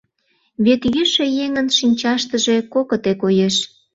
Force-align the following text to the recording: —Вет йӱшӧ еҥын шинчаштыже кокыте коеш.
—Вет 0.65 0.81
йӱшӧ 0.95 1.25
еҥын 1.43 1.67
шинчаштыже 1.77 2.55
кокыте 2.73 3.11
коеш. 3.21 3.55